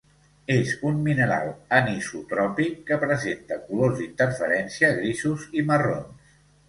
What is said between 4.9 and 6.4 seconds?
grisos i marrons.